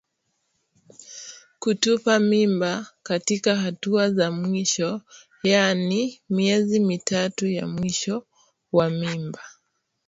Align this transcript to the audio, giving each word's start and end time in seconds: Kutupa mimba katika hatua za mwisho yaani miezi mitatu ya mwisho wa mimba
Kutupa 1.59 2.19
mimba 2.19 2.87
katika 3.03 3.55
hatua 3.55 4.11
za 4.11 4.31
mwisho 4.31 5.01
yaani 5.43 6.19
miezi 6.29 6.79
mitatu 6.79 7.47
ya 7.47 7.67
mwisho 7.67 8.25
wa 8.71 8.89
mimba 8.89 9.39